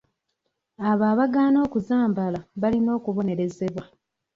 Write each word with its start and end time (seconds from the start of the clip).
Abo 0.89 1.03
abaagaana 1.11 1.57
okuzambala 1.65 2.39
balina 2.61 2.89
okubonerezebwa. 2.97 3.83